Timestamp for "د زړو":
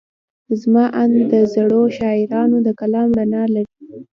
1.31-1.81